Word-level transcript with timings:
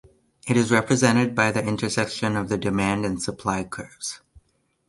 It 0.47 0.57
is 0.57 0.71
represented 0.71 1.35
by 1.35 1.51
the 1.51 1.63
intersection 1.63 2.35
of 2.35 2.49
the 2.49 2.57
demand 2.57 3.05
and 3.05 3.21
supply 3.21 3.63
curves. 3.63 4.19